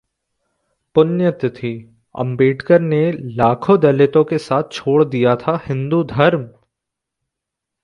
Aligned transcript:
पुण्यतिथि: 0.95 1.71
अंबेडकर 2.15 2.79
ने 2.79 3.01
लाखों 3.35 3.79
दलितों 3.79 4.23
के 4.23 4.37
साथ 4.37 4.71
छोड़ 4.71 5.03
दिया 5.05 5.35
था 5.35 5.59
हिंदू 5.65 6.03
धर्म! 6.03 6.49